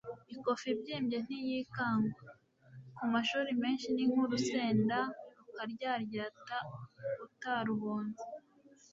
ikofi 0.35 0.65
ibyimbye 0.73 1.17
ntiyikangwa, 1.25 2.29
ku 2.97 3.03
mashuri 3.13 3.51
menshi 3.61 3.87
ni 3.95 4.03
nk'urusenda 4.09 4.97
rukaryaryata 5.37 6.57
utaruhonze 7.25 8.23